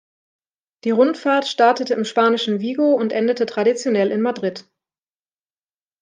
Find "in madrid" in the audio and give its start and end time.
4.09-4.67